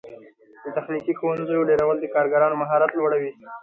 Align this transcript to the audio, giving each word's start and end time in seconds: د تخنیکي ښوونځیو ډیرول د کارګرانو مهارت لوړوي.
د 0.63 0.65
تخنیکي 0.75 1.13
ښوونځیو 1.19 1.67
ډیرول 1.69 1.95
د 1.99 2.05
کارګرانو 2.15 2.59
مهارت 2.63 2.91
لوړوي. 2.95 3.31